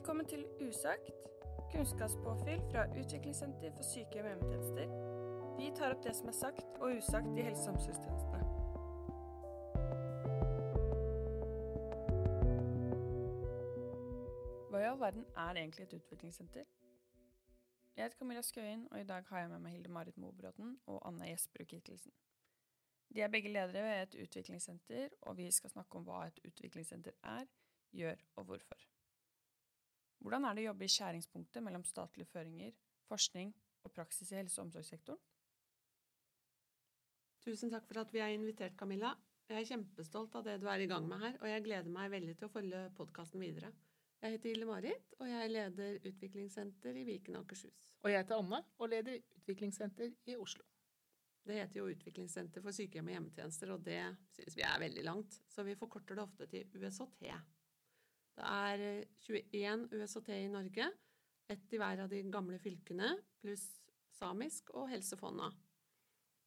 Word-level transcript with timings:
Velkommen 0.00 0.26
til 0.26 0.46
Usagt, 0.60 1.10
kunnskapspåfyll 1.72 2.60
fra 2.72 2.86
Utviklingssenter 3.00 3.72
for 3.76 3.84
sykehjem 3.84 4.24
og 4.24 4.30
hjemmetjenester. 4.30 4.92
Vi 5.58 5.66
tar 5.76 5.92
opp 5.92 6.04
det 6.04 6.14
som 6.16 6.28
er 6.30 6.36
sagt 6.38 6.78
og 6.78 6.94
usagt 6.96 7.34
i 7.36 7.42
helse- 7.44 7.66
og 7.68 7.74
omsorgstjenestene. 7.74 8.38
Hva 14.70 14.80
i 14.80 14.86
all 14.88 15.00
verden 15.02 15.26
er 15.36 15.60
egentlig 15.60 15.84
et 15.84 15.92
utviklingssenter? 15.98 16.64
Jeg 17.96 18.04
heter 18.04 18.18
Camilla 18.18 18.42
Skøyen, 18.42 18.86
og 18.90 19.00
i 19.00 19.08
dag 19.10 19.28
har 19.28 19.38
jeg 19.42 19.50
med 19.50 19.60
meg 19.66 19.74
Hilde 19.74 19.92
Marit 19.98 20.16
Mobråten 20.16 20.78
og 20.86 21.02
Anne 21.08 21.28
Jesperud 21.28 21.68
Kittelsen. 21.74 22.16
De 23.14 23.20
er 23.20 23.28
begge 23.28 23.52
ledere 23.52 23.84
ved 23.84 24.02
et 24.06 24.16
utviklingssenter, 24.22 25.08
og 25.20 25.36
vi 25.36 25.50
skal 25.50 25.70
snakke 25.76 26.00
om 26.00 26.08
hva 26.08 26.22
et 26.30 26.40
utviklingssenter 26.48 27.20
er, 27.36 27.44
gjør 27.92 28.16
og 28.36 28.44
hvorfor. 28.44 28.89
Hvordan 30.20 30.44
er 30.44 30.56
det 30.56 30.64
å 30.64 30.70
jobbe 30.70 30.86
i 30.86 30.92
skjæringspunktet 30.92 31.64
mellom 31.64 31.84
statlige 31.88 32.28
føringer, 32.28 32.72
forskning 33.08 33.52
og 33.84 33.92
praksis 33.96 34.32
i 34.32 34.38
helse- 34.40 34.60
og 34.60 34.68
omsorgssektoren? 34.68 35.20
Tusen 37.40 37.72
takk 37.72 37.86
for 37.88 38.02
at 38.02 38.10
vi 38.12 38.20
er 38.20 38.34
invitert, 38.34 38.76
Camilla. 38.76 39.14
Jeg 39.48 39.62
er 39.62 39.68
kjempestolt 39.70 40.34
av 40.36 40.44
det 40.44 40.58
du 40.60 40.66
er 40.70 40.82
i 40.84 40.88
gang 40.90 41.06
med 41.08 41.22
her, 41.24 41.38
og 41.40 41.48
jeg 41.48 41.64
gleder 41.64 41.90
meg 41.90 42.10
veldig 42.12 42.34
til 42.36 42.46
å 42.46 42.52
følge 42.52 42.82
podkasten 42.98 43.40
videre. 43.42 43.72
Jeg 44.20 44.36
heter 44.36 44.50
Ille-Marit, 44.52 45.14
og 45.16 45.30
jeg 45.30 45.50
leder 45.50 45.96
Utviklingssenter 46.10 46.98
i 47.00 47.06
Viken 47.08 47.38
og 47.38 47.46
Akershus. 47.46 47.86
Og 48.04 48.12
jeg 48.12 48.20
heter 48.20 48.42
Anne 48.42 48.60
og 48.76 48.92
leder 48.92 49.16
Utviklingssenter 49.38 50.12
i 50.28 50.36
Oslo. 50.36 50.66
Det 51.48 51.56
heter 51.56 51.80
jo 51.80 51.88
Utviklingssenter 51.88 52.60
for 52.60 52.76
sykehjem 52.76 53.08
og 53.08 53.16
hjemmetjenester, 53.16 53.72
og 53.72 53.80
det 53.88 54.02
synes 54.36 54.58
vi 54.58 54.66
er 54.68 54.82
veldig 54.84 55.06
langt, 55.08 55.40
så 55.48 55.64
vi 55.64 55.78
forkorter 55.80 56.20
det 56.20 56.26
ofte 56.26 56.50
til 56.52 56.76
USHT. 56.76 57.24
Det 58.40 58.48
er 58.48 59.04
21 59.26 59.82
USHT 59.92 60.28
i 60.32 60.48
Norge, 60.48 60.86
ett 61.52 61.74
i 61.74 61.78
hver 61.80 62.00
av 62.06 62.08
de 62.08 62.22
gamle 62.32 62.56
fylkene, 62.62 63.10
pluss 63.42 63.66
samisk 64.16 64.70
og 64.80 64.86
Helsefonna. 64.88 65.50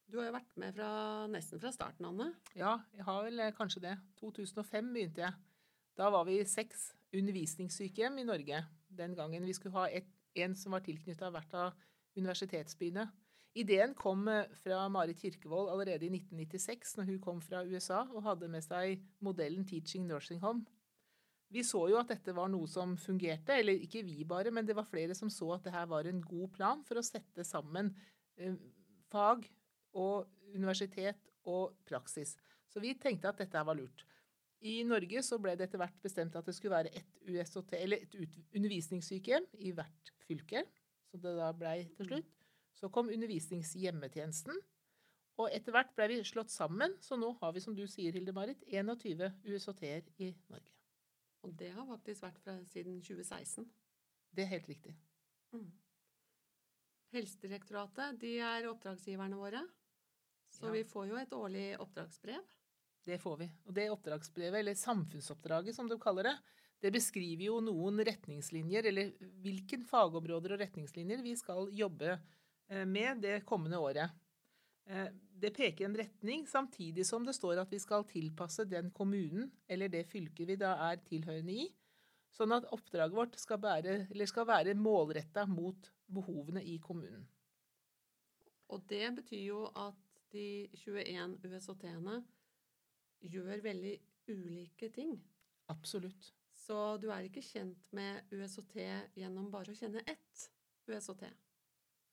Du 0.09 0.18
har 0.18 0.31
jo 0.31 0.34
vært 0.34 0.58
med 0.58 0.73
fra, 0.73 0.90
nesten 1.30 1.62
fra 1.62 1.70
starten, 1.76 2.08
Anne. 2.09 2.31
Ja, 2.58 2.80
jeg 2.98 3.06
har 3.06 3.22
vel 3.28 3.44
eh, 3.45 3.53
kanskje 3.53 3.84
det. 3.86 3.94
2005 4.18 4.90
begynte 4.95 5.22
jeg. 5.22 5.38
Da 5.94 6.09
var 6.09 6.26
vi 6.26 6.40
seks 6.50 6.90
undervisningssykehjem 7.14 8.18
i 8.23 8.28
Norge. 8.31 8.66
Den 8.90 9.14
gangen 9.14 9.46
vi 9.46 9.53
skulle 9.53 9.78
ha 9.78 9.86
et, 9.94 10.09
en 10.34 10.58
som 10.58 10.73
var 10.73 10.81
tilknytta 10.86 11.30
hvert 11.30 11.58
av 11.59 11.78
universitetsbyene. 12.18 13.06
Ideen 13.62 13.94
kom 13.94 14.25
eh, 14.34 14.50
fra 14.66 14.88
Marit 14.90 15.22
Kirkevold 15.22 15.70
allerede 15.70 16.09
i 16.09 16.16
1996, 16.18 16.98
når 16.98 17.12
hun 17.14 17.22
kom 17.22 17.42
fra 17.46 17.62
USA 17.70 18.02
og 18.09 18.25
hadde 18.25 18.50
med 18.50 18.66
seg 18.66 19.06
modellen 19.22 19.70
Teaching 19.70 20.09
Nursing 20.09 20.42
Home. 20.42 20.66
Vi 21.54 21.62
så 21.66 21.84
jo 21.92 22.00
at 22.00 22.09
dette 22.09 22.34
var 22.34 22.50
noe 22.50 22.68
som 22.70 22.96
fungerte, 22.98 23.54
eller 23.62 23.82
ikke 23.86 24.02
vi 24.06 24.23
bare, 24.26 24.52
men 24.54 24.66
det 24.66 24.76
var 24.78 24.90
flere 24.90 25.14
som 25.18 25.30
så 25.30 25.52
at 25.54 25.68
det 25.68 25.76
her 25.76 25.86
var 25.92 26.08
en 26.09 26.22
god 26.26 26.50
plan 26.56 26.82
for 26.88 26.98
å 26.98 27.06
sette 27.06 27.46
sammen 27.46 27.92
eh, 28.42 28.56
fag 29.14 29.46
og 29.94 30.26
universitet 30.56 31.30
og 31.50 31.76
praksis. 31.86 32.34
Så 32.70 32.81
vi 32.81 32.96
tenkte 32.98 33.30
at 33.30 33.38
dette 33.44 33.62
var 33.68 33.78
lurt. 33.78 34.06
I 34.64 34.80
Norge 34.88 35.22
så 35.26 35.38
ble 35.44 35.58
det 35.59 35.68
etter 35.68 35.81
hvert 35.81 35.98
bestemt 36.02 36.36
at 36.40 36.48
det 36.48 36.56
skulle 36.56 36.78
være 36.78 36.94
et 36.96 37.18
USOT, 37.28 37.74
et 37.76 38.18
undervisningssykehjem 38.56 39.50
i 39.59 39.74
hvert 39.76 40.14
fylke. 40.24 40.64
Så 41.12 41.20
det 41.22 41.36
da 41.38 41.52
blei 41.54 41.84
til 41.98 42.08
slutt. 42.08 42.30
Så 42.74 42.90
kom 42.90 43.12
undervisningshjemmetjenesten. 43.14 44.56
Og 45.42 45.50
etter 45.54 45.76
hvert 45.76 45.92
ble 45.98 46.08
vi 46.09 46.22
slått 46.26 46.54
sammen, 46.54 46.96
så 47.04 47.18
nå 47.20 47.34
har 47.42 47.54
vi, 47.54 47.62
som 47.62 47.76
du 47.76 47.84
sier, 47.90 48.16
Hilde 48.16 48.34
Marit, 48.34 48.64
21 48.70 49.30
USHT-er 49.44 50.08
i 50.24 50.31
Norge. 50.50 50.72
Og 51.44 51.56
det 51.60 51.72
har 51.76 51.88
faktisk 51.88 52.24
vært 52.24 52.40
fra 52.44 52.58
siden 52.72 53.02
2016. 53.04 53.68
Det 54.34 54.46
er 54.46 54.54
helt 54.56 54.70
riktig. 54.72 54.96
Mm. 55.54 55.70
Helsedirektoratet 57.14 58.18
de 58.22 58.38
er 58.42 58.68
oppdragsgiverne 58.72 59.38
våre, 59.38 59.62
så 60.50 60.66
Ja. 60.66 60.72
vi 60.72 60.84
får 60.84 61.08
jo 61.09 61.16
et 61.18 61.34
årlig 61.34 61.80
oppdragsbrev. 61.80 62.42
Det 63.06 63.20
får 63.20 63.38
vi. 63.38 63.52
Og 63.66 63.74
det 63.74 63.90
oppdragsbrevet, 63.92 64.59
eller 64.59 64.74
samfunnsoppdraget 64.74 65.76
som 65.76 65.88
du 65.90 65.98
kaller 65.98 66.24
det, 66.24 66.38
det 66.82 66.92
beskriver 66.92 67.46
jo 67.46 67.59
noen 67.62 68.00
retningslinjer, 68.00 68.86
eller 68.86 69.12
hvilke 69.44 69.80
fagområder 69.88 70.53
og 70.53 70.59
retningslinjer 70.59 71.22
vi 71.22 71.36
skal 71.36 71.70
jobbe 71.72 72.20
eh, 72.70 72.86
med 72.86 73.22
det 73.22 73.46
kommende 73.46 73.78
året. 73.78 74.09
Eh, 74.86 75.12
Det 75.44 75.52
peker 75.52 75.86
en 75.86 75.98
retning, 75.98 76.46
samtidig 76.48 77.04
som 77.06 77.26
det 77.26 77.34
står 77.36 77.60
at 77.60 77.72
vi 77.72 77.80
skal 77.80 78.06
tilpasse 78.08 78.64
den 78.70 78.92
kommunen 78.96 79.50
eller 79.68 79.90
det 79.92 80.06
fylket 80.08 80.48
vi 80.48 80.56
da 80.56 80.70
er 80.86 81.02
tilhørende 81.04 81.52
i, 81.52 81.66
sånn 82.32 82.54
at 82.56 82.70
oppdraget 82.72 83.18
vårt 83.18 83.36
skal, 83.42 83.60
bære, 83.60 83.96
eller 84.14 84.30
skal 84.30 84.48
være 84.48 84.76
målretta 84.80 85.44
mot 85.50 85.90
behovene 86.08 86.64
i 86.64 86.78
kommunen. 86.80 87.26
Og 88.72 88.88
det 88.88 89.16
betyr 89.18 89.44
jo 89.50 89.66
at 89.76 90.00
de 90.32 90.70
21 90.80 91.36
USHT-ene 91.44 92.24
gjør 93.20 93.62
veldig 93.68 93.98
ulike 94.32 94.90
ting. 94.96 95.18
Absolutt. 95.68 96.32
Så 96.54 96.98
du 97.02 97.10
er 97.12 97.28
ikke 97.28 97.44
kjent 97.44 97.92
med 97.92 98.32
USHT 98.32 98.80
gjennom 99.20 99.52
bare 99.52 99.74
å 99.74 99.78
kjenne 99.78 100.06
ett 100.08 100.48
USHT. 100.88 101.28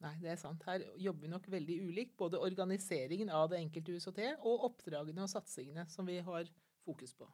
Nei, 0.00 0.14
det 0.22 0.30
er 0.32 0.40
sant. 0.40 0.62
Her 0.64 0.82
jobber 0.96 1.26
vi 1.26 1.32
nok 1.34 1.46
veldig 1.52 1.76
ulikt. 1.90 2.16
Både 2.20 2.40
organiseringen 2.40 3.32
av 3.36 3.50
det 3.52 3.60
enkelte 3.60 3.98
USHT 3.98 4.22
og 4.48 4.66
oppdragene 4.70 5.26
og 5.26 5.32
satsingene 5.32 5.84
som 5.92 6.08
vi 6.08 6.16
har 6.24 6.48
fokus 6.86 7.12
på. 7.18 7.28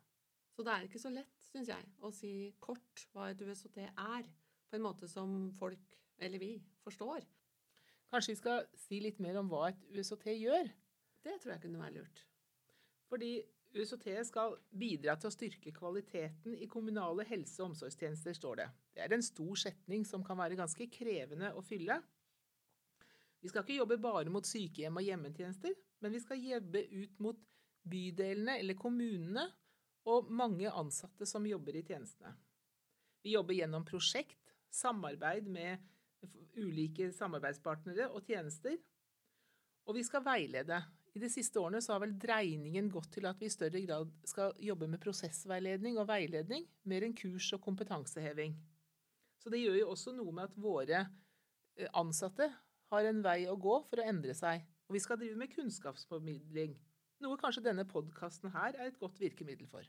Så 0.56 0.64
det 0.66 0.72
er 0.72 0.86
ikke 0.86 1.02
så 1.02 1.12
lett, 1.12 1.48
syns 1.50 1.68
jeg, 1.68 1.88
å 2.00 2.10
si 2.14 2.32
kort 2.64 3.06
hva 3.12 3.28
et 3.30 3.42
USHT 3.44 3.82
er, 3.84 4.28
på 4.66 4.78
en 4.78 4.86
måte 4.86 5.08
som 5.10 5.52
folk, 5.60 5.98
eller 6.18 6.42
vi, 6.42 6.54
forstår. 6.82 7.26
Kanskje 8.10 8.32
vi 8.32 8.40
skal 8.40 8.64
si 8.86 9.02
litt 9.04 9.20
mer 9.22 9.36
om 9.42 9.50
hva 9.52 9.68
et 9.68 9.84
USHT 9.92 10.30
gjør? 10.32 10.70
Det 11.26 11.36
tror 11.42 11.54
jeg 11.54 11.62
kunne 11.66 11.82
være 11.82 11.98
lurt. 11.98 12.24
Fordi 13.10 13.30
USHT 13.76 14.08
skal 14.30 14.56
bidra 14.72 15.14
til 15.20 15.28
å 15.28 15.34
styrke 15.34 15.72
kvaliteten 15.76 16.56
i 16.56 16.68
kommunale 16.70 17.26
helse- 17.28 17.60
og 17.60 17.74
omsorgstjenester, 17.74 18.34
står 18.34 18.62
det. 18.62 18.68
Det 18.96 19.04
er 19.04 19.14
en 19.14 19.26
stor 19.26 19.60
setning 19.60 20.06
som 20.08 20.24
kan 20.24 20.38
være 20.40 20.58
ganske 20.58 20.88
krevende 20.90 21.52
å 21.52 21.62
fylle. 21.62 22.00
Vi 23.42 23.50
skal 23.50 23.64
ikke 23.64 23.80
jobbe 23.80 23.98
bare 24.02 24.32
mot 24.32 24.46
sykehjem 24.46 24.98
og 24.98 25.06
hjemmetjenester, 25.06 25.74
men 26.02 26.14
vi 26.14 26.22
skal 26.22 26.42
jobbe 26.42 26.82
ut 26.92 27.22
mot 27.22 27.38
bydelene 27.86 28.58
eller 28.60 28.78
kommunene 28.78 29.46
og 30.10 30.30
mange 30.30 30.70
ansatte 30.70 31.26
som 31.28 31.46
jobber 31.46 31.76
i 31.78 31.84
tjenestene. 31.86 32.32
Vi 33.22 33.34
jobber 33.34 33.56
gjennom 33.58 33.84
prosjekt, 33.86 34.54
samarbeid 34.70 35.48
med 35.50 35.82
ulike 36.56 37.10
samarbeidspartnere 37.14 38.08
og 38.12 38.26
tjenester. 38.26 38.76
Og 39.86 39.98
vi 39.98 40.04
skal 40.06 40.24
veilede. 40.26 40.78
I 41.16 41.22
de 41.22 41.30
siste 41.32 41.60
årene 41.60 41.80
har 41.80 42.00
vel 42.02 42.14
dreiningen 42.20 42.90
gått 42.92 43.12
til 43.14 43.26
at 43.28 43.38
vi 43.40 43.48
i 43.48 43.52
større 43.52 43.80
grad 43.82 44.10
skal 44.28 44.54
jobbe 44.62 44.88
med 44.90 45.00
prosessveiledning 45.02 45.96
og 46.00 46.08
veiledning, 46.10 46.66
mer 46.84 47.06
enn 47.06 47.16
kurs 47.16 47.48
og 47.56 47.62
kompetanseheving. 47.64 48.56
Så 49.40 49.52
det 49.52 49.62
gjør 49.62 49.78
jo 49.80 49.90
også 49.94 50.12
noe 50.16 50.34
med 50.34 50.50
at 50.50 50.58
våre 50.60 51.00
eh, 51.02 51.88
ansatte 51.96 52.50
har 52.92 53.08
en 53.08 53.22
vei 53.24 53.40
å 53.50 53.56
gå 53.60 53.76
for 53.88 54.00
å 54.00 54.06
endre 54.06 54.34
seg. 54.36 54.64
Og 54.86 54.96
vi 54.96 55.02
skal 55.02 55.18
drive 55.18 55.38
med 55.40 55.50
kunnskapsformidling, 55.52 56.76
noe 57.24 57.38
kanskje 57.40 57.64
denne 57.64 57.86
podkasten 57.88 58.52
her 58.54 58.76
er 58.76 58.90
et 58.90 58.98
godt 59.00 59.18
virkemiddel 59.20 59.68
for. 59.70 59.86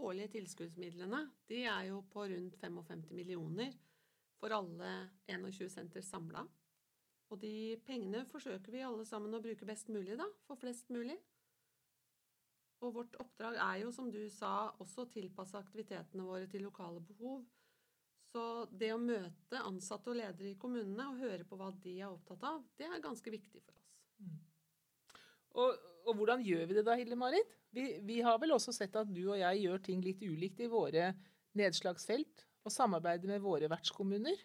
Årlige 0.00 0.32
tilskuddsmidlene 0.36 1.24
de 1.50 1.64
er 1.68 1.90
jo 1.90 2.00
på 2.12 2.24
rundt 2.30 2.56
55 2.62 3.10
millioner 3.14 3.74
for 4.40 4.54
alle 4.56 4.92
21 5.28 5.68
senter 5.72 6.04
samla. 6.06 6.46
Og 7.30 7.38
de 7.42 7.76
pengene 7.86 8.24
forsøker 8.26 8.74
vi 8.74 8.82
alle 8.86 9.04
sammen 9.06 9.36
å 9.36 9.42
bruke 9.42 9.66
best 9.68 9.90
mulig, 9.92 10.16
da, 10.18 10.26
for 10.48 10.58
flest 10.58 10.88
mulig. 10.90 11.18
Og 12.80 12.94
vårt 12.96 13.18
oppdrag 13.20 13.58
er 13.60 13.82
jo, 13.84 13.92
som 13.92 14.08
du 14.10 14.22
sa, 14.32 14.72
også 14.80 15.04
å 15.04 15.10
tilpasse 15.12 15.58
aktivitetene 15.58 16.24
våre 16.26 16.48
til 16.50 16.64
lokale 16.64 17.02
behov. 17.04 17.44
Så 18.30 18.42
det 18.78 18.92
å 18.94 19.00
møte 19.02 19.62
ansatte 19.66 20.12
og 20.12 20.18
ledere 20.20 20.52
i 20.52 20.58
kommunene 20.58 21.08
og 21.10 21.22
høre 21.22 21.46
på 21.46 21.58
hva 21.58 21.72
de 21.82 21.96
er 21.98 22.10
opptatt 22.12 22.44
av, 22.46 22.60
det 22.78 22.86
er 22.86 23.02
ganske 23.02 23.32
viktig 23.32 23.62
for 23.64 23.74
oss. 23.74 23.88
Og, 25.58 25.88
og 26.06 26.20
hvordan 26.20 26.44
gjør 26.46 26.68
vi 26.70 26.76
det 26.78 26.84
da, 26.86 26.94
Hilde 26.98 27.18
Marit? 27.18 27.56
Vi, 27.74 27.88
vi 28.06 28.20
har 28.22 28.38
vel 28.42 28.54
også 28.54 28.74
sett 28.74 28.94
at 28.98 29.10
du 29.10 29.24
og 29.32 29.38
jeg 29.40 29.64
gjør 29.64 29.82
ting 29.82 30.04
litt 30.04 30.22
ulikt 30.22 30.62
i 30.62 30.70
våre 30.70 31.10
nedslagsfelt 31.58 32.46
og 32.66 32.74
samarbeider 32.74 33.30
med 33.32 33.42
våre 33.42 33.70
vertskommuner. 33.72 34.38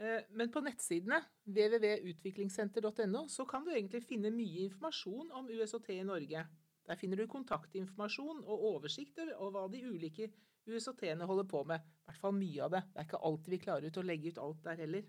Eh, 0.00 0.24
Men 0.32 0.52
på 0.54 0.62
nettsidene 0.64 1.20
www.utviklingssenter.no 1.44 3.26
så 3.28 3.44
kan 3.48 3.66
du 3.66 3.72
egentlig 3.74 4.04
finne 4.06 4.32
mye 4.32 4.64
informasjon 4.70 5.32
om 5.36 5.50
USHT 5.52 5.92
i 5.98 6.04
Norge. 6.08 6.46
Der 6.84 6.98
finner 7.00 7.16
du 7.16 7.28
kontaktinformasjon 7.30 8.42
og 8.44 8.64
oversikter 8.74 9.30
over 9.38 9.54
hva 9.54 9.68
de 9.72 9.80
ulike 9.88 10.28
USOT-ene 10.68 11.26
holder 11.28 11.46
på 11.48 11.62
med. 11.68 11.80
I 11.80 12.08
hvert 12.08 12.20
fall 12.20 12.34
mye 12.36 12.64
av 12.66 12.74
det. 12.74 12.82
Det 12.90 13.00
er 13.00 13.08
ikke 13.08 13.22
alltid 13.28 13.54
vi 13.54 13.60
klarer 13.62 13.88
ut 13.88 14.00
å 14.00 14.04
legge 14.04 14.32
ut 14.32 14.42
alt 14.42 14.60
der 14.66 14.82
heller. 14.84 15.06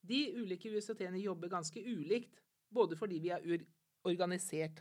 De 0.00 0.20
ulike 0.40 0.72
USOT-ene 0.72 1.20
jobber 1.20 1.52
ganske 1.52 1.82
ulikt, 1.84 2.40
både 2.72 2.96
fordi 2.96 3.20
vi 3.20 3.32
er 3.34 3.66
organisert 4.08 4.80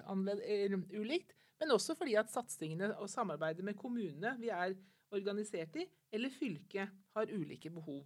ulikt, 0.95 1.33
men 1.59 1.75
også 1.75 1.95
fordi 1.99 2.15
at 2.15 2.31
satsingene 2.31 2.93
og 3.01 3.11
samarbeidet 3.11 3.65
med 3.67 3.75
kommunene 3.75 4.37
vi 4.39 4.51
er 4.53 4.77
organisert 5.11 5.75
i, 5.75 5.83
eller 6.15 6.31
fylket 6.31 6.95
har 7.17 7.33
ulike 7.33 7.71
behov. 7.73 8.05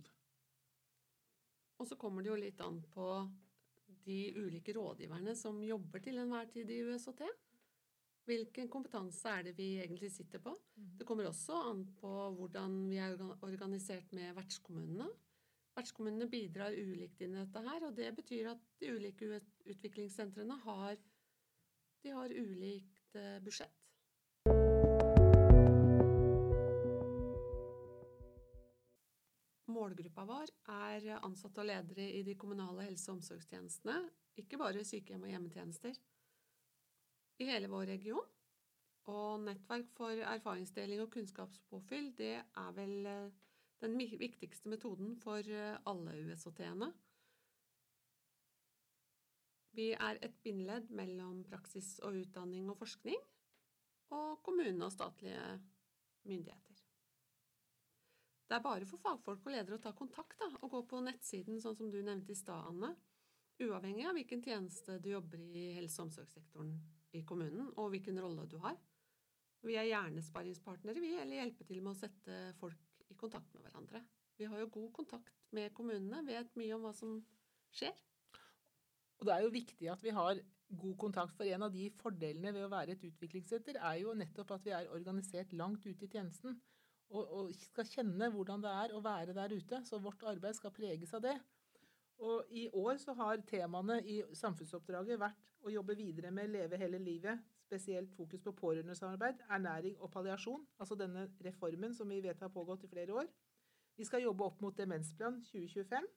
Og 1.77 1.89
så 1.89 1.97
kommer 1.99 2.23
det 2.23 2.31
jo 2.31 2.39
litt 2.39 2.61
an 2.63 2.79
på 2.93 3.07
de 4.07 4.19
ulike 4.39 4.73
rådgiverne 4.73 5.35
som 5.37 5.61
jobber 5.63 6.01
til 6.03 6.17
enhver 6.21 6.49
tid 6.51 6.71
i 6.71 6.81
USHT. 6.87 7.21
Hvilken 8.23 8.69
kompetanse 8.71 9.27
er 9.27 9.43
det 9.43 9.51
vi 9.57 9.81
egentlig 9.83 10.07
sitter 10.15 10.39
på? 10.39 10.53
Det 10.73 11.03
kommer 11.07 11.27
også 11.27 11.57
an 11.67 11.81
på 11.99 12.11
hvordan 12.37 12.77
vi 12.87 13.01
er 13.03 13.19
organisert 13.43 14.13
med 14.15 14.31
vertskommunene. 14.37 15.09
Vertskommunene 15.75 16.29
bidrar 16.31 16.71
ulikt 16.71 17.19
inn 17.25 17.35
i 17.35 17.41
dette 17.41 17.63
her, 17.65 17.83
og 17.83 17.97
det 17.97 18.13
betyr 18.15 18.53
at 18.53 18.61
de 18.79 18.93
ulike 18.95 19.41
utviklingssentrene 19.73 20.55
har, 20.63 20.95
de 22.03 22.13
har 22.15 22.31
ulikt 22.31 23.19
eh, 23.19 23.41
budsjett. 23.43 23.75
Målgruppa 29.73 30.23
vår 30.29 30.55
er 30.77 31.11
ansatte 31.25 31.59
og 31.59 31.67
ledere 31.67 32.07
i 32.07 32.23
de 32.23 32.39
kommunale 32.39 32.87
helse- 32.87 33.11
og 33.11 33.17
omsorgstjenestene, 33.17 33.99
ikke 34.39 34.61
bare 34.61 34.87
sykehjem 34.87 35.27
og 35.27 35.33
hjemmetjenester. 35.33 35.99
I 37.41 37.49
hele 37.49 37.69
vår 37.71 37.87
region. 37.95 38.29
Og 39.11 39.41
nettverk 39.43 39.89
for 39.97 40.19
erfaringsdeling 40.23 41.01
og 41.03 41.09
kunnskapspåfyll, 41.11 42.13
det 42.15 42.35
er 42.39 42.75
vel 42.77 43.07
eh, 43.09 43.31
den 43.83 43.97
viktigste 43.99 44.71
metoden 44.71 45.17
for 45.19 45.43
eh, 45.43 45.75
alle 45.89 46.15
USHT-ene. 46.23 46.87
Vi 49.73 49.89
er 49.97 50.21
et 50.21 50.35
bindeledd 50.45 50.91
mellom 50.93 51.41
praksis 51.49 51.97
og 52.05 52.21
utdanning 52.21 52.69
og 52.69 52.77
forskning, 52.79 53.19
og 54.13 54.39
kommunene 54.45 54.85
og 54.85 54.93
statlige 54.93 55.41
myndigheter. 56.29 56.79
Det 58.47 58.59
er 58.59 58.63
bare 58.63 58.85
for 58.85 59.01
fagfolk 59.01 59.47
og 59.47 59.55
ledere 59.55 59.79
å 59.79 59.81
ta 59.81 59.91
kontakt 59.97 60.37
da, 60.39 60.51
og 60.61 60.75
gå 60.75 60.83
på 60.91 61.01
nettsiden, 61.01 61.59
sånn 61.59 61.75
som 61.75 61.89
du 61.89 62.03
nevnte 62.05 62.35
i 62.35 62.37
stad, 62.37 62.69
Anne. 62.69 62.93
Uavhengig 63.63 64.05
av 64.05 64.15
hvilken 64.17 64.43
tjeneste 64.45 64.99
du 65.01 65.09
jobber 65.09 65.41
i 65.41 65.71
helse- 65.73 65.99
og 66.01 66.11
omsorgssektoren 66.11 66.75
i 67.13 67.23
kommunen, 67.27 67.69
og 67.77 67.91
hvilken 67.93 68.19
rolle 68.21 68.47
du 68.49 68.57
har. 68.63 68.77
Vi 69.63 69.77
er 69.79 69.87
gjerne 69.87 70.23
sparringspartnere, 70.25 70.99
vi, 70.99 71.13
eller 71.15 71.39
hjelper 71.39 71.69
til 71.69 71.83
med 71.83 71.93
å 71.93 71.99
sette 71.99 72.39
folk 72.59 73.11
i 73.13 73.17
kontakt 73.19 73.53
med 73.53 73.63
hverandre. 73.63 74.01
Vi 74.39 74.49
har 74.49 74.59
jo 74.59 74.71
god 74.73 74.89
kontakt 74.97 75.53
med 75.55 75.71
kommunene, 75.77 76.23
vet 76.27 76.51
mye 76.59 76.75
om 76.75 76.87
hva 76.87 76.91
som 76.97 77.19
skjer. 77.73 77.95
Og 79.21 79.29
det 79.29 79.35
er 79.35 79.45
jo 79.45 79.53
viktig 79.53 79.87
at 79.93 80.03
vi 80.03 80.11
har 80.15 80.41
god 80.73 80.97
kontakt, 80.99 81.35
for 81.37 81.47
en 81.47 81.63
av 81.67 81.73
de 81.73 81.87
fordelene 82.01 82.51
ved 82.55 82.65
å 82.65 82.71
være 82.73 82.95
et 82.95 83.05
utviklingssenter 83.07 83.77
er 83.77 83.99
jo 84.01 84.15
nettopp 84.17 84.55
at 84.55 84.65
vi 84.65 84.73
er 84.75 84.89
organisert 84.95 85.53
langt 85.55 85.85
ute 85.85 86.07
i 86.07 86.11
tjenesten 86.11 86.57
og, 87.13 87.23
og, 87.23 87.51
skal 87.69 87.89
kjenne 87.89 88.29
hvordan 88.33 88.63
det 88.63 88.71
er 88.83 88.95
å 88.95 89.01
være 89.05 89.35
der 89.37 89.53
ute. 89.53 89.81
Så 89.85 89.99
vårt 90.01 90.23
arbeid 90.27 90.57
skal 90.57 90.73
preges 90.73 91.13
av 91.13 91.21
det. 91.25 91.35
Og 92.23 92.45
I 92.55 92.69
år 92.73 92.97
så 93.01 93.13
har 93.19 93.41
temaene 93.47 93.97
i 94.07 94.21
samfunnsoppdraget 94.39 95.19
vært 95.19 95.49
å 95.67 95.71
jobbe 95.73 95.95
videre 95.99 96.31
med 96.31 96.51
Leve 96.53 96.79
hele 96.79 96.99
livet, 97.03 97.41
spesielt 97.65 98.11
fokus 98.15 98.43
på 98.45 98.53
pårørendesamarbeid, 98.55 99.43
ernæring 99.51 99.97
og 99.99 100.11
palliasjon, 100.13 100.63
altså 100.79 100.95
denne 100.99 101.25
reformen 101.43 101.95
som 101.95 102.09
vi 102.09 102.21
vet 102.23 102.39
har 102.39 102.51
pågått 102.53 102.85
i 102.87 102.91
flere 102.91 103.17
år. 103.23 103.27
Vi 103.99 104.07
skal 104.07 104.23
jobbe 104.23 104.47
opp 104.47 104.61
mot 104.63 104.77
Demensplan 104.77 105.41
2025, 105.49 106.07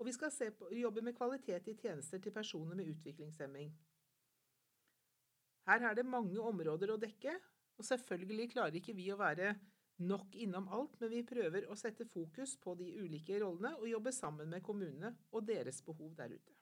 og 0.00 0.08
vi 0.08 0.14
skal 0.16 0.32
på, 0.58 0.70
jobbe 0.74 1.04
med 1.04 1.16
kvalitet 1.16 1.68
i 1.68 1.76
tjenester 1.78 2.18
til 2.22 2.32
personer 2.32 2.78
med 2.78 2.88
utviklingshemming. 2.94 3.72
Her 5.68 5.84
er 5.90 5.94
det 5.94 6.08
mange 6.08 6.40
områder 6.40 6.90
å 6.94 7.00
dekke, 7.00 7.36
og 7.78 7.86
selvfølgelig 7.86 8.50
klarer 8.56 8.80
ikke 8.80 8.96
vi 8.96 9.10
å 9.12 9.20
være 9.20 9.52
nok 10.06 10.34
innom 10.44 10.68
alt, 10.72 10.98
men 11.00 11.10
vi 11.12 11.22
prøver 11.26 11.68
å 11.70 11.76
sette 11.78 12.06
fokus 12.08 12.56
på 12.60 12.74
de 12.78 12.88
ulike 13.02 13.38
rollene 13.42 13.74
og 13.78 13.88
jobbe 13.90 14.12
sammen 14.14 14.50
med 14.52 14.64
kommunene 14.64 15.12
og 15.32 15.46
deres 15.48 15.82
behov 15.86 16.14
der 16.18 16.34
ute. 16.36 16.56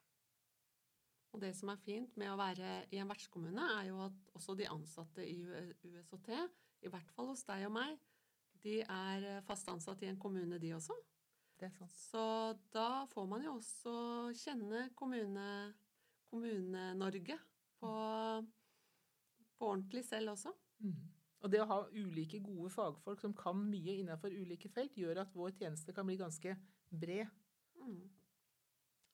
Og 1.31 1.43
det 1.45 1.53
som 1.55 1.71
er 1.71 1.83
fint 1.85 2.17
med 2.19 2.33
å 2.33 2.39
være 2.39 2.71
i 2.91 2.99
en 2.99 3.11
vertskommune, 3.11 3.67
er 3.79 3.91
jo 3.91 4.01
at 4.09 4.33
også 4.35 4.57
de 4.59 4.67
ansatte 4.71 5.23
i 5.23 5.39
USHT, 5.47 6.31
i 6.83 6.91
hvert 6.91 7.13
fall 7.15 7.31
hos 7.31 7.45
deg 7.47 7.69
og 7.69 7.75
meg, 7.77 7.99
de 8.65 8.81
er 8.83 9.29
fast 9.47 9.69
ansatt 9.73 10.03
i 10.05 10.11
en 10.11 10.19
kommune, 10.21 10.59
de 10.61 10.75
også. 10.77 10.97
Det 11.61 11.69
er 11.69 11.77
sant. 11.77 11.93
Så 11.93 12.25
da 12.73 13.05
får 13.13 13.27
man 13.29 13.45
jo 13.45 13.55
også 13.59 13.95
kjenne 14.41 14.89
Kommune-Norge 14.97 15.77
kommune 16.31 17.39
på, 17.81 17.93
på 19.57 19.69
ordentlig 19.69 20.05
selv 20.09 20.35
også. 20.35 20.53
Mm. 20.81 21.20
Og 21.41 21.53
det 21.53 21.63
å 21.63 21.69
ha 21.71 21.81
ulike 21.95 22.43
gode 22.45 22.71
fagfolk 22.75 23.21
som 23.23 23.35
kan 23.37 23.57
mye 23.57 23.97
innenfor 24.03 24.33
ulike 24.35 24.69
felt, 24.73 24.97
gjør 24.99 25.23
at 25.23 25.37
vår 25.37 25.55
tjeneste 25.57 25.95
kan 25.97 26.09
bli 26.09 26.19
ganske 26.21 26.57
bred. 26.91 27.31
Mm. 27.81 28.03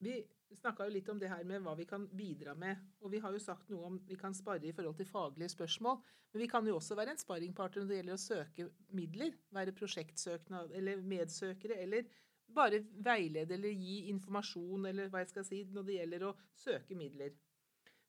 Vi 0.02 0.16
snakka 0.58 0.86
jo 0.86 0.94
litt 0.96 1.08
om 1.08 1.20
det 1.20 1.30
her 1.30 1.46
med 1.48 1.62
hva 1.64 1.76
vi 1.78 1.86
kan 1.88 2.04
bidra 2.18 2.54
med. 2.58 2.82
Og 3.00 3.14
vi 3.14 3.20
har 3.22 3.32
jo 3.32 3.42
sagt 3.42 3.70
noe 3.72 3.92
om 3.92 3.96
vi 4.08 4.18
kan 4.18 4.34
spare 4.34 4.66
i 4.66 4.74
forhold 4.74 4.98
til 4.98 5.08
faglige 5.08 5.54
spørsmål. 5.54 6.02
Men 6.32 6.42
vi 6.42 6.50
kan 6.50 6.66
jo 6.66 6.76
også 6.76 6.98
være 6.98 7.14
en 7.14 7.22
sparringpartner 7.22 7.84
når 7.84 7.92
det 7.92 7.98
gjelder 8.00 8.18
å 8.18 8.24
søke 8.26 8.68
midler. 8.98 9.38
Være 9.54 9.74
prosjektsøknad 9.78 10.74
eller 10.76 11.02
medsøkere. 11.14 11.78
Eller 11.86 12.10
bare 12.56 12.82
veilede 13.06 13.56
eller 13.56 13.74
gi 13.74 13.96
informasjon 14.12 14.86
eller 14.90 15.10
hva 15.10 15.22
jeg 15.22 15.32
skal 15.32 15.46
si 15.46 15.64
når 15.70 15.88
det 15.88 15.98
gjelder 16.00 16.28
å 16.28 16.36
søke 16.58 16.98
midler. 16.98 17.34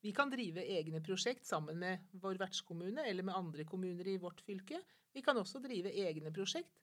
Vi 0.08 0.14
kan 0.16 0.30
drive 0.32 0.64
egne 0.64 1.02
prosjekt 1.04 1.44
sammen 1.44 1.82
med 1.82 2.04
vår 2.24 2.38
vertskommune 2.40 3.04
eller 3.10 3.26
med 3.28 3.36
andre 3.36 3.66
kommuner 3.68 4.08
i 4.08 4.14
vårt 4.18 4.40
fylke. 4.42 4.80
Vi 5.12 5.20
kan 5.22 5.36
også 5.36 5.60
drive 5.60 5.92
egne 5.92 6.32
prosjekt. 6.32 6.78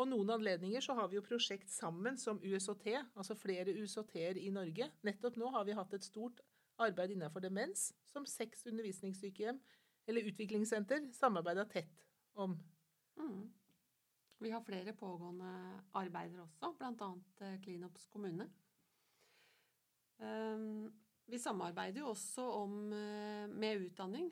Og 0.00 0.08
noen 0.08 0.30
anledninger 0.32 0.80
så 0.80 0.94
har 0.96 1.10
vi 1.10 1.18
jo 1.18 1.24
prosjekt 1.26 1.68
sammen 1.68 2.16
som 2.16 2.38
USHT, 2.40 2.86
altså 3.18 3.36
flere 3.36 3.74
USHT-er 3.76 4.40
i 4.40 4.48
Norge. 4.54 4.86
Nettopp 5.04 5.36
nå 5.36 5.50
har 5.52 5.66
vi 5.68 5.74
hatt 5.76 5.92
et 5.92 6.06
stort 6.06 6.40
arbeid 6.80 7.12
innenfor 7.12 7.44
demens, 7.44 7.90
som 8.08 8.24
seks 8.24 8.64
undervisningssykehjem 8.70 9.60
eller 10.08 10.30
utviklingssenter 10.32 11.10
samarbeida 11.18 11.66
tett 11.68 12.00
om. 12.32 12.56
Mm. 13.20 13.44
Vi 14.40 14.54
har 14.56 14.64
flere 14.64 14.96
pågående 14.96 15.52
arbeider 16.00 16.46
også, 16.46 16.72
bl.a. 16.80 17.12
Klinops 17.60 18.08
eh, 18.08 18.10
kommune. 18.16 18.48
Um, 20.16 20.88
vi 21.30 21.40
samarbeider 21.40 22.02
jo 22.02 22.12
også 22.12 22.44
om, 22.60 22.92
eh, 22.92 23.46
med 23.48 23.86
utdanning. 23.86 24.30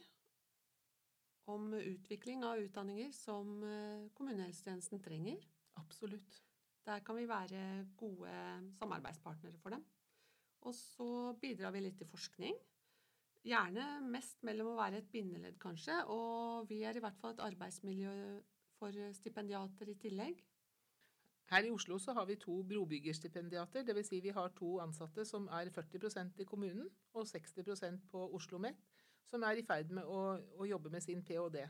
Om 1.49 1.73
utvikling 1.75 2.45
av 2.45 2.61
utdanninger 2.61 3.13
som 3.17 3.63
eh, 3.65 4.09
kommunehelsetjenesten 4.15 5.01
trenger. 5.03 5.45
Absolutt. 5.81 6.43
Der 6.85 7.01
kan 7.05 7.17
vi 7.17 7.29
være 7.29 7.87
gode 7.97 8.33
samarbeidspartnere 8.79 9.59
for 9.63 9.77
dem. 9.77 9.85
Og 10.67 10.75
så 10.75 11.35
bidrar 11.41 11.73
vi 11.73 11.85
litt 11.85 11.99
til 12.01 12.09
forskning. 12.11 12.57
Gjerne 13.47 14.01
mest 14.11 14.43
mellom 14.43 14.73
å 14.73 14.79
være 14.81 14.99
et 14.99 15.11
bindeledd, 15.13 15.59
kanskje, 15.63 16.01
og 16.11 16.67
vi 16.69 16.83
er 16.85 16.97
i 16.97 17.03
hvert 17.05 17.17
fall 17.21 17.37
et 17.37 17.45
arbeidsmiljø 17.45 18.15
for 18.79 19.13
stipendiater 19.15 19.89
i 19.89 19.99
tillegg. 20.03 20.43
Her 21.49 21.65
i 21.65 21.71
Oslo 21.73 21.97
så 21.99 22.13
har 22.13 22.27
vi 22.29 22.37
to 22.37 22.63
brobyggerstipendiater, 22.69 23.83
dvs. 23.83 24.11
Si 24.11 24.21
vi 24.21 24.33
har 24.37 24.53
to 24.57 24.75
ansatte 24.85 25.25
som 25.25 25.47
er 25.49 25.71
40% 25.73 26.43
i 26.43 26.45
kommunen 26.45 26.89
og 27.15 27.25
60% 27.27 28.05
på 28.11 28.25
Oslo 28.27 28.37
OsloMet, 28.37 28.77
som 29.29 29.45
er 29.45 29.61
i 29.61 29.65
ferd 29.65 29.93
med 29.93 30.05
å, 30.05 30.21
å, 30.59 30.67
jobbe 30.69 30.93
med 30.93 31.05
sin 31.05 31.23
ph.d. 31.25 31.65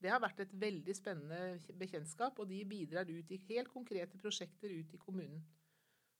Det 0.00 0.12
har 0.12 0.20
vært 0.20 0.42
et 0.44 0.52
veldig 0.60 0.94
spennende 0.96 1.74
bekjentskap, 1.80 2.38
og 2.38 2.48
de 2.50 2.60
bidrar 2.68 3.08
ut 3.08 3.30
i 3.32 3.40
helt 3.48 3.70
konkrete 3.72 4.20
prosjekter 4.20 4.72
ut 4.72 4.92
i 4.92 5.00
kommunen. 5.00 5.40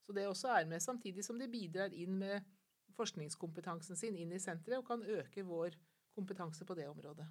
Så 0.04 0.16
det 0.16 0.26
også 0.28 0.52
er 0.52 0.68
med, 0.68 0.80
samtidig 0.80 1.24
som 1.24 1.38
de 1.40 1.48
bidrar 1.48 1.92
inn 1.92 2.16
med 2.20 2.44
forskningskompetansen 2.96 3.98
sin 3.98 4.16
inn 4.16 4.32
i 4.32 4.40
senteret 4.40 4.80
og 4.80 4.88
kan 4.88 5.04
øke 5.04 5.44
vår 5.44 5.76
kompetanse 6.14 6.64
på 6.64 6.76
det 6.78 6.88
området. 6.88 7.26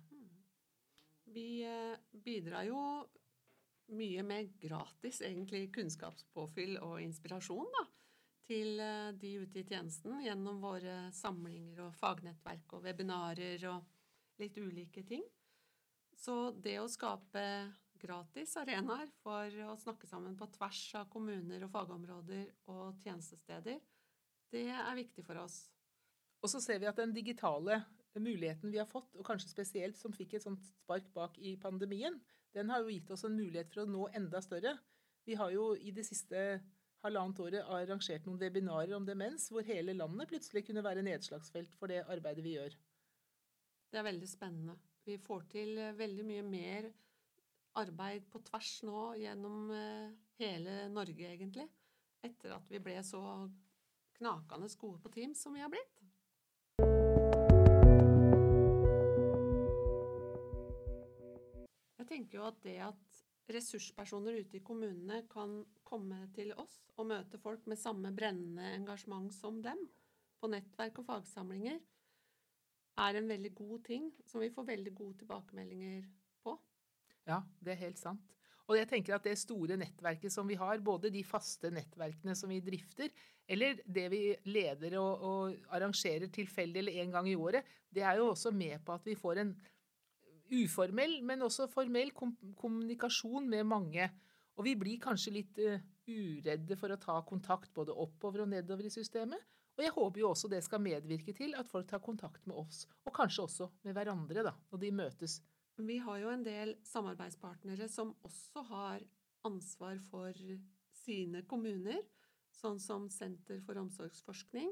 Vi 1.33 1.63
eh, 1.65 1.97
bidrar 2.25 2.65
jo 2.67 2.79
mye 3.91 4.23
med 4.23 4.53
gratis 4.61 5.21
egentlig 5.21 5.67
kunnskapspåfyll 5.75 6.77
og 6.81 7.01
inspirasjon 7.03 7.69
da, 7.75 7.83
til 8.47 8.79
eh, 8.79 9.11
de 9.19 9.35
ute 9.43 9.61
i 9.61 9.67
tjenesten 9.67 10.21
gjennom 10.23 10.61
våre 10.63 11.09
samlinger 11.15 11.85
og 11.87 11.95
fagnettverk 11.99 12.77
og 12.77 12.87
webinarer 12.87 13.67
og 13.71 14.41
litt 14.41 14.57
ulike 14.57 15.03
ting. 15.07 15.23
Så 16.15 16.51
det 16.63 16.77
å 16.79 16.89
skape 16.91 17.43
gratis 18.03 18.55
arenaer 18.59 19.09
for 19.23 19.59
å 19.67 19.75
snakke 19.79 20.07
sammen 20.09 20.35
på 20.39 20.49
tvers 20.57 20.83
av 20.99 21.09
kommuner 21.11 21.63
og 21.63 21.71
fagområder 21.71 22.49
og 22.71 22.99
tjenestesteder, 23.03 23.79
det 24.53 24.67
er 24.69 24.97
viktig 24.97 25.23
for 25.25 25.39
oss. 25.43 25.63
Og 26.43 26.51
så 26.51 26.59
ser 26.61 26.81
vi 26.83 26.89
at 26.89 26.99
den 26.99 27.15
digitale 27.15 27.79
muligheten 28.21 28.71
vi 28.73 28.81
har 28.81 28.89
fått, 28.89 29.15
og 29.17 29.25
kanskje 29.25 29.49
spesielt 29.49 29.97
som 29.97 30.13
fikk 30.13 30.35
et 30.37 30.45
sånt 30.45 30.61
spark 30.67 31.07
bak 31.15 31.37
i 31.41 31.55
pandemien, 31.61 32.19
den 32.53 32.69
har 32.69 32.83
jo 32.83 32.93
gitt 32.93 33.09
oss 33.13 33.25
en 33.25 33.37
mulighet 33.37 33.71
for 33.73 33.83
å 33.83 33.89
nå 33.89 34.07
enda 34.13 34.41
større. 34.45 34.75
Vi 35.25 35.37
har 35.39 35.53
jo 35.55 35.71
i 35.73 35.93
det 35.95 36.05
siste 36.05 36.61
halvannet 37.03 37.39
året 37.43 37.69
arrangert 37.73 38.25
noen 38.27 38.39
webinarer 38.39 38.93
om 38.97 39.05
demens, 39.07 39.49
hvor 39.51 39.65
hele 39.65 39.95
landet 39.97 40.29
plutselig 40.29 40.65
kunne 40.67 40.83
være 40.85 41.03
nedslagsfelt 41.05 41.73
for 41.79 41.91
det 41.91 42.03
arbeidet 42.05 42.45
vi 42.45 42.57
gjør. 42.57 42.75
Det 43.89 43.99
er 43.99 44.07
veldig 44.07 44.29
spennende. 44.29 44.77
Vi 45.03 45.17
får 45.19 45.47
til 45.51 45.79
veldig 45.97 46.25
mye 46.27 46.45
mer 46.47 46.91
arbeid 47.81 48.29
på 48.31 48.41
tvers 48.47 48.71
nå 48.87 49.01
gjennom 49.19 49.71
eh, 49.73 50.13
hele 50.39 50.87
Norge, 50.93 51.33
egentlig. 51.33 51.65
Etter 52.23 52.55
at 52.55 52.69
vi 52.71 52.79
ble 52.83 52.99
så 53.03 53.21
knakende 54.19 54.69
gode 54.79 55.01
på 55.03 55.11
Teams 55.13 55.41
som 55.43 55.55
vi 55.57 55.63
har 55.63 55.71
blitt. 55.73 56.03
Tenker 62.13 62.39
jo 62.39 62.47
at 62.47 62.59
det 62.65 62.79
at 62.85 63.21
ressurspersoner 63.53 64.39
ute 64.39 64.59
i 64.59 64.63
kommunene 64.65 65.23
kan 65.31 65.61
komme 65.83 66.21
til 66.35 66.53
oss 66.59 66.79
og 66.95 67.09
møte 67.09 67.39
folk 67.41 67.65
med 67.69 67.79
samme 67.79 68.13
brennende 68.15 68.69
engasjement 68.77 69.33
som 69.35 69.59
dem, 69.63 69.81
på 70.39 70.49
nettverk 70.51 70.99
og 70.99 71.07
fagsamlinger, 71.07 71.79
er 72.99 73.17
en 73.17 73.29
veldig 73.29 73.53
god 73.57 73.79
ting 73.87 74.09
som 74.27 74.43
vi 74.43 74.51
får 74.53 74.67
veldig 74.67 74.93
gode 74.95 75.17
tilbakemeldinger 75.23 76.03
på. 76.43 76.57
Ja, 77.25 77.41
det 77.63 77.73
er 77.73 77.85
helt 77.87 78.01
sant. 78.01 78.33
Og 78.69 78.77
jeg 78.77 78.87
tenker 78.87 79.15
at 79.15 79.25
det 79.27 79.35
store 79.39 79.75
nettverket 79.79 80.31
som 80.31 80.47
vi 80.47 80.55
har, 80.59 80.79
både 80.83 81.11
de 81.11 81.23
faste 81.27 81.71
nettverkene 81.73 82.35
som 82.37 82.51
vi 82.51 82.61
drifter, 82.63 83.11
eller 83.49 83.79
det 83.83 84.05
vi 84.13 84.21
leder 84.47 84.95
og, 85.01 85.25
og 85.27 85.71
arrangerer 85.75 86.29
tilfeldig 86.31 86.79
eller 86.83 86.99
en 87.03 87.15
gang 87.17 87.27
i 87.31 87.35
året, 87.35 87.67
det 87.91 88.05
er 88.05 88.21
jo 88.21 88.29
også 88.31 88.53
med 88.55 88.79
på 88.85 88.95
at 88.95 89.09
vi 89.09 89.17
får 89.19 89.41
en 89.41 89.55
uformell, 90.53 91.19
men 91.25 91.45
også 91.45 91.69
formell 91.71 92.13
kom 92.15 92.35
kommunikasjon 92.59 93.49
med 93.49 93.65
mange. 93.69 94.09
Og 94.57 94.67
vi 94.67 94.75
blir 94.77 95.01
kanskje 95.01 95.33
litt 95.33 95.59
uh, 95.63 95.81
uredde 96.07 96.77
for 96.77 96.93
å 96.93 96.99
ta 97.01 97.17
kontakt 97.25 97.73
både 97.73 97.95
oppover 97.95 98.43
og 98.43 98.51
nedover 98.53 98.85
i 98.87 98.93
systemet. 98.93 99.41
Og 99.73 99.81
jeg 99.81 99.93
håper 99.95 100.21
jo 100.21 100.29
også 100.29 100.49
det 100.51 100.61
skal 100.65 100.83
medvirke 100.85 101.33
til 101.33 101.55
at 101.57 101.69
folk 101.69 101.87
tar 101.89 102.03
kontakt 102.03 102.45
med 102.45 102.59
oss, 102.61 102.83
og 103.07 103.15
kanskje 103.15 103.47
også 103.47 103.69
med 103.87 103.97
hverandre, 103.97 104.43
da, 104.45 104.53
når 104.69 104.81
de 104.83 104.91
møtes. 104.93 105.39
Vi 105.81 105.97
har 106.05 106.19
jo 106.21 106.29
en 106.29 106.43
del 106.45 106.75
samarbeidspartnere 106.85 107.87
som 107.89 108.13
også 108.21 108.61
har 108.69 109.05
ansvar 109.47 109.97
for 110.11 110.37
sine 110.93 111.41
kommuner, 111.49 112.03
sånn 112.53 112.77
som 112.79 113.09
Senter 113.09 113.63
for 113.65 113.81
omsorgsforskning, 113.81 114.69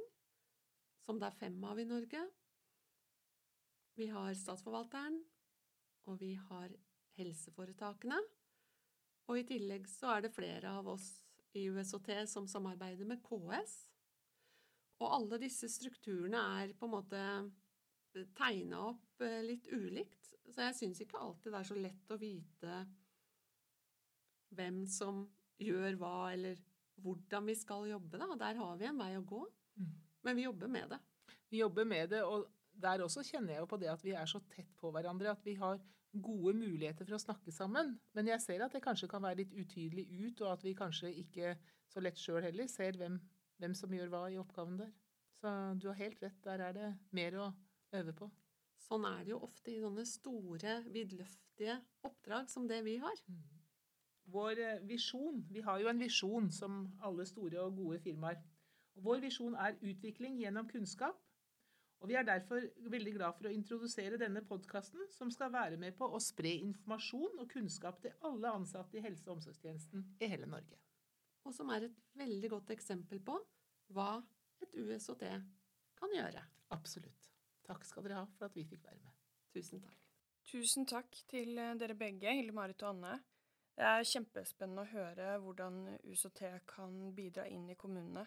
som 1.01 1.17
det 1.17 1.31
er 1.31 1.39
fem 1.39 1.57
av 1.65 1.81
i 1.81 1.87
Norge. 1.89 2.21
Vi 3.97 4.07
har 4.13 4.37
Statsforvalteren, 4.37 5.17
og 6.09 6.19
vi 6.21 6.33
har 6.35 6.71
helseforetakene. 7.19 8.17
Og 9.29 9.39
i 9.39 9.45
tillegg 9.47 9.87
så 9.89 10.15
er 10.15 10.25
det 10.25 10.35
flere 10.35 10.73
av 10.79 10.89
oss 10.95 11.07
i 11.57 11.67
USHT 11.69 12.11
som 12.31 12.47
samarbeider 12.49 13.07
med 13.07 13.21
KS. 13.25 13.75
Og 15.01 15.07
alle 15.17 15.41
disse 15.41 15.69
strukturene 15.71 16.41
er 16.61 16.73
på 16.77 16.87
en 16.87 16.95
måte 16.95 17.21
tegna 18.37 18.87
opp 18.91 19.23
eh, 19.23 19.39
litt 19.45 19.69
ulikt. 19.71 20.33
Så 20.51 20.67
jeg 20.67 20.77
syns 20.77 21.01
ikke 21.03 21.19
alltid 21.21 21.53
det 21.53 21.61
er 21.61 21.69
så 21.69 21.77
lett 21.79 22.11
å 22.11 22.19
vite 22.19 22.81
hvem 24.51 24.83
som 24.89 25.23
gjør 25.61 25.95
hva, 26.01 26.15
eller 26.33 26.59
hvordan 27.01 27.47
vi 27.47 27.55
skal 27.55 27.87
jobbe. 27.89 28.19
Da. 28.19 28.27
Der 28.39 28.59
har 28.59 28.79
vi 28.79 28.89
en 28.89 28.99
vei 28.99 29.13
å 29.17 29.25
gå. 29.25 29.41
Mm. 29.79 29.93
Men 30.27 30.37
vi 30.37 30.45
jobber 30.45 30.71
med 30.71 30.91
det. 30.91 30.99
Vi 31.51 31.61
jobber 31.61 31.87
med 31.87 32.11
det, 32.11 32.21
og 32.23 32.47
der 32.81 33.03
også 33.05 33.23
kjenner 33.27 33.55
jeg 33.55 33.63
jo 33.63 33.69
på 33.71 33.79
det 33.81 33.89
at 33.91 34.03
vi 34.05 34.15
er 34.17 34.29
så 34.29 34.41
tett 34.51 34.71
på 34.79 34.91
hverandre 34.93 35.33
at 35.33 35.43
vi 35.45 35.55
har 35.59 35.81
gode 36.11 36.53
muligheter 36.57 37.07
for 37.07 37.15
å 37.15 37.21
snakke 37.21 37.53
sammen. 37.55 37.93
Men 38.17 38.27
jeg 38.27 38.43
ser 38.43 38.65
at 38.65 38.73
det 38.75 38.83
kanskje 38.83 39.09
kan 39.11 39.23
være 39.23 39.43
litt 39.43 39.53
utydelig 39.55 40.07
ut, 40.11 40.41
og 40.43 40.57
at 40.57 40.65
vi 40.65 40.75
kanskje 40.75 41.13
ikke 41.23 41.55
så 41.91 42.03
lett 42.03 42.19
sjøl 42.19 42.43
heller 42.43 42.67
ser 42.71 42.99
hvem, 42.99 43.17
hvem 43.61 43.75
som 43.77 43.93
gjør 43.95 44.11
hva 44.11 44.25
i 44.31 44.39
oppgaven 44.41 44.81
der. 44.81 44.91
Så 45.39 45.53
du 45.81 45.87
har 45.89 45.99
helt 46.01 46.21
rett, 46.23 46.37
der 46.43 46.65
er 46.67 46.75
det 46.75 46.89
mer 47.15 47.39
å 47.39 47.47
øve 47.97 48.13
på. 48.17 48.27
Sånn 48.81 49.05
er 49.07 49.23
det 49.23 49.33
jo 49.33 49.41
ofte 49.45 49.71
i 49.71 49.79
sånne 49.81 50.05
store, 50.09 50.81
vidløftige 50.91 51.79
oppdrag 52.07 52.49
som 52.51 52.67
det 52.69 52.81
vi 52.85 52.97
har. 53.01 53.23
Mm. 53.29 53.41
Vår 54.31 54.59
eh, 54.61 54.81
visjon 54.87 55.41
Vi 55.49 55.63
har 55.65 55.79
jo 55.81 55.89
en 55.89 55.99
visjon 55.99 56.51
som 56.53 56.83
alle 57.03 57.25
store 57.29 57.61
og 57.63 57.77
gode 57.79 57.99
firmaer. 58.03 58.39
Vår 59.01 59.21
visjon 59.23 59.55
er 59.55 59.79
utvikling 59.79 60.37
gjennom 60.41 60.67
kunnskap. 60.69 61.19
Og 62.01 62.09
Vi 62.09 62.15
er 62.17 62.25
derfor 62.25 62.63
veldig 62.89 63.13
glad 63.13 63.35
for 63.37 63.45
å 63.45 63.53
introdusere 63.53 64.17
denne 64.17 64.41
podkasten, 64.41 65.03
som 65.13 65.29
skal 65.29 65.51
være 65.53 65.77
med 65.77 65.93
på 65.97 66.07
å 66.09 66.19
spre 66.21 66.55
informasjon 66.63 67.37
og 67.37 67.49
kunnskap 67.51 68.01
til 68.01 68.15
alle 68.25 68.53
ansatte 68.57 68.97
i 68.97 69.03
helse- 69.05 69.27
og 69.29 69.35
omsorgstjenesten 69.37 70.07
i 70.19 70.29
hele 70.31 70.49
Norge. 70.49 70.79
Og 71.45 71.53
som 71.53 71.69
er 71.69 71.85
et 71.85 71.99
veldig 72.17 72.49
godt 72.49 72.73
eksempel 72.73 73.21
på 73.25 73.37
hva 73.93 74.15
et 74.61 74.73
USOT 74.81 75.27
kan 75.99 76.15
gjøre. 76.15 76.41
Absolutt. 76.73 77.29
Takk 77.67 77.85
skal 77.85 78.07
dere 78.07 78.21
ha 78.21 78.25
for 78.33 78.49
at 78.49 78.57
vi 78.57 78.65
fikk 78.65 78.83
være 78.87 79.01
med. 79.03 79.13
Tusen 79.53 79.81
takk. 79.83 79.97
Tusen 80.49 80.87
takk 80.89 81.21
til 81.29 81.53
dere 81.53 81.95
begge, 81.97 82.33
Hilde 82.33 82.55
Marit 82.55 82.81
og 82.81 82.95
Anne. 82.95 83.19
Det 83.77 83.85
er 83.87 84.09
kjempespennende 84.09 84.83
å 84.83 84.91
høre 84.91 85.31
hvordan 85.43 85.81
USOT 86.09 86.41
kan 86.69 86.97
bidra 87.15 87.45
inn 87.47 87.69
i 87.69 87.77
kommunene. 87.79 88.25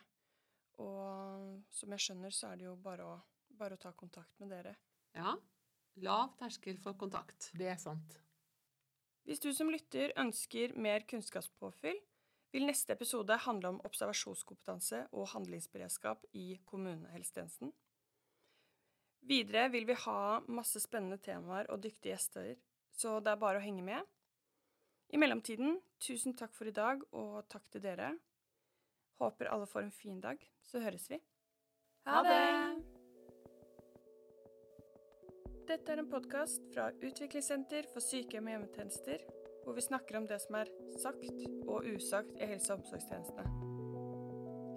Og 0.83 1.65
som 1.75 1.93
jeg 1.95 2.07
skjønner, 2.07 2.35
så 2.35 2.51
er 2.51 2.61
det 2.61 2.69
jo 2.69 2.75
bare 2.81 3.07
å, 3.07 3.19
bare 3.59 3.79
å 3.79 3.81
ta 3.81 3.93
kontakt 3.97 4.39
med 4.41 4.53
dere. 4.55 4.75
Ja. 5.15 5.37
Lav 6.03 6.35
terskel 6.41 6.79
for 6.83 6.99
kontakt. 6.99 7.51
Det 7.55 7.69
er 7.71 7.79
sant. 7.81 8.19
Hvis 9.25 9.41
du 9.41 9.53
som 9.57 9.71
lytter 9.73 10.13
ønsker 10.21 10.75
mer 10.77 11.07
kunnskapspåfyll, 11.09 12.01
vil 12.55 12.69
neste 12.69 12.95
episode 12.95 13.35
handle 13.47 13.73
om 13.73 13.81
observasjonskompetanse 13.87 15.01
og 15.11 15.31
handlingsberedskap 15.33 16.27
i 16.39 16.61
kommunehelsetjenesten. 16.69 17.73
Videre 19.25 19.71
vil 19.73 19.89
vi 19.89 19.97
ha 20.05 20.21
masse 20.53 20.83
spennende 20.85 21.19
temaer 21.25 21.71
og 21.73 21.83
dyktige 21.83 22.13
gjester, 22.13 22.55
så 22.95 23.17
det 23.25 23.33
er 23.33 23.43
bare 23.43 23.59
å 23.59 23.65
henge 23.65 23.83
med. 23.87 24.07
I 25.11 25.21
mellomtiden, 25.21 25.79
tusen 26.03 26.37
takk 26.39 26.55
for 26.55 26.71
i 26.71 26.77
dag, 26.77 27.03
og 27.17 27.43
takk 27.51 27.67
til 27.73 27.83
dere. 27.85 28.13
Håper 29.23 29.51
alle 29.51 29.71
får 29.71 29.89
en 29.89 29.95
fin 29.95 30.21
dag, 30.23 30.43
så 30.63 30.83
høres 30.85 31.09
vi. 31.11 31.23
Ha 32.07 32.27
det! 32.27 32.94
Dette 35.65 35.95
er 35.95 36.03
en 36.03 36.09
podkast 36.13 36.67
fra 36.75 36.91
Utviklingssenter 37.01 37.87
for 37.89 38.05
sykehjem 38.05 38.51
og 38.51 38.53
hjemmetjenester 38.53 39.23
hvor 39.65 39.73
vi 39.79 39.85
snakker 39.87 40.19
om 40.19 40.27
det 40.29 40.37
som 40.43 40.59
er 40.61 40.69
sagt 41.01 41.25
og 41.65 41.89
usagt 41.89 42.37
i 42.37 42.51
helse- 42.51 42.75
og 42.75 42.83
omsorgstjenestene. 42.83 43.49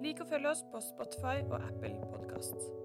Lik 0.00 0.24
og 0.24 0.32
følg 0.32 0.48
oss 0.48 0.64
på 0.72 0.80
Spotify 0.88 1.44
og 1.44 1.60
Apple 1.60 1.92
Podkast. 2.08 2.77